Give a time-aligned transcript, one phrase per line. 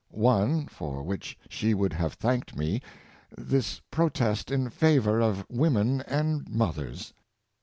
[0.09, 2.81] One, for which she would have thanked me—
[3.37, 7.13] this protest in favor of women and mothers."